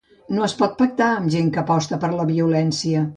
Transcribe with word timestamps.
No 0.37 0.43
es 0.47 0.55
pot 0.61 0.73
pactar 0.79 1.09
amb 1.17 1.31
gent 1.35 1.51
que 1.57 1.61
aposta 1.65 2.01
per 2.05 2.11
la 2.17 2.27
violència. 2.31 3.05